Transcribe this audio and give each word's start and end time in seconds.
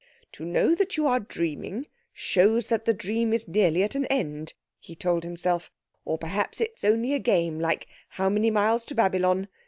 "To 0.31 0.43
know 0.43 0.73
that 0.73 0.97
you 0.97 1.05
are 1.05 1.19
dreaming 1.19 1.85
shows 2.11 2.69
that 2.69 2.85
the 2.85 2.93
dream 2.95 3.33
is 3.33 3.47
nearly 3.47 3.83
at 3.83 3.93
an 3.93 4.07
end," 4.07 4.55
he 4.79 4.95
told 4.95 5.23
himself; 5.23 5.69
"or 6.05 6.17
perhaps 6.17 6.59
it's 6.59 6.83
only 6.83 7.13
a 7.13 7.19
game, 7.19 7.59
like 7.59 7.85
'How 8.09 8.27
many 8.27 8.49
miles 8.49 8.83
to 8.85 8.95
Babylon? 8.95 9.47